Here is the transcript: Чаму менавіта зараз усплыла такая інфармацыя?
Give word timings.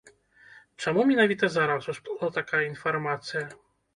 Чаму 0.85 1.03
менавіта 1.09 1.49
зараз 1.57 1.89
усплыла 1.93 2.29
такая 2.39 2.63
інфармацыя? 2.71 3.45